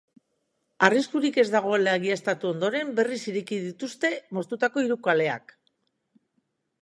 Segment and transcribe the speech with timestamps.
[0.85, 5.55] Arriskurik ez dagoela egiaztatu ondoren, berriz ireki dituzte moztutako hiru kaleak.